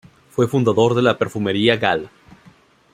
[0.31, 2.09] Fue fundador de Perfumería Gal.